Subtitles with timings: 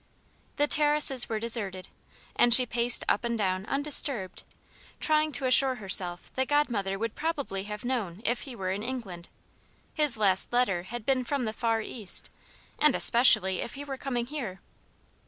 [0.55, 1.89] The terraces were deserted,
[2.35, 4.41] and she paced up and down undisturbed,
[4.99, 9.29] trying to assure herself that Godmother would probably have known if he were in England
[9.93, 12.31] his last letter had been from the Far East
[12.79, 14.59] and especially if he were coming here.